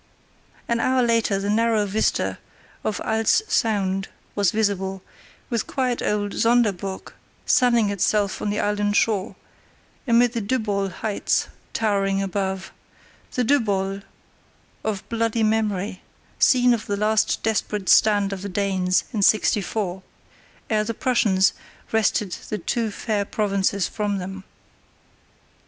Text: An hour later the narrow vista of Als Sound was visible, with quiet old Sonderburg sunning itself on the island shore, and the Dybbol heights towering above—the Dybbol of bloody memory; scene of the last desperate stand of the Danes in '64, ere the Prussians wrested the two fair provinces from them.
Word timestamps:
An 0.67 0.79
hour 0.79 1.03
later 1.03 1.37
the 1.37 1.51
narrow 1.51 1.85
vista 1.85 2.39
of 2.83 2.99
Als 3.05 3.43
Sound 3.47 4.07
was 4.33 4.49
visible, 4.49 5.03
with 5.51 5.67
quiet 5.67 6.01
old 6.01 6.33
Sonderburg 6.39 7.13
sunning 7.45 7.91
itself 7.91 8.41
on 8.41 8.49
the 8.49 8.59
island 8.59 8.95
shore, 8.97 9.35
and 10.07 10.19
the 10.19 10.41
Dybbol 10.41 10.89
heights 10.89 11.49
towering 11.73 12.19
above—the 12.19 13.43
Dybbol 13.43 14.01
of 14.83 15.07
bloody 15.07 15.43
memory; 15.43 16.01
scene 16.39 16.73
of 16.73 16.87
the 16.87 16.97
last 16.97 17.43
desperate 17.43 17.87
stand 17.87 18.33
of 18.33 18.41
the 18.41 18.49
Danes 18.49 19.03
in 19.13 19.21
'64, 19.21 20.01
ere 20.71 20.83
the 20.83 20.95
Prussians 20.95 21.53
wrested 21.91 22.31
the 22.49 22.57
two 22.57 22.89
fair 22.89 23.23
provinces 23.23 23.87
from 23.87 24.17
them. 24.17 24.45